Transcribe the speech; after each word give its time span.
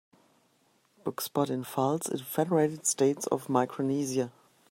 Book 1.03 1.21
spot 1.21 1.51
in 1.51 1.63
Fults 1.63 2.09
in 2.11 2.17
Federated 2.17 2.87
States 2.87 3.27
Of 3.27 3.49
Micronesia 3.49 4.31